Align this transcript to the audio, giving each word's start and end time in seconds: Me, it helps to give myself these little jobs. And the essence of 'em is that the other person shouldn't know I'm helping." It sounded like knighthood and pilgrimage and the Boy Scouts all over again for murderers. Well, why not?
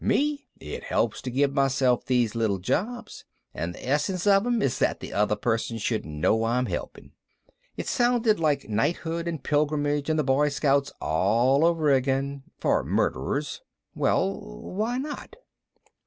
Me, 0.03 0.47
it 0.59 0.85
helps 0.85 1.21
to 1.21 1.29
give 1.29 1.53
myself 1.53 2.03
these 2.03 2.33
little 2.33 2.57
jobs. 2.57 3.23
And 3.53 3.75
the 3.75 3.87
essence 3.87 4.25
of 4.25 4.47
'em 4.47 4.59
is 4.59 4.79
that 4.79 4.99
the 4.99 5.13
other 5.13 5.35
person 5.35 5.77
shouldn't 5.77 6.11
know 6.11 6.43
I'm 6.43 6.65
helping." 6.65 7.11
It 7.77 7.87
sounded 7.87 8.39
like 8.39 8.67
knighthood 8.67 9.27
and 9.27 9.43
pilgrimage 9.43 10.09
and 10.09 10.17
the 10.17 10.23
Boy 10.23 10.49
Scouts 10.49 10.91
all 10.99 11.63
over 11.63 11.91
again 11.93 12.41
for 12.57 12.83
murderers. 12.83 13.61
Well, 13.93 14.39
why 14.41 14.97
not? 14.97 15.35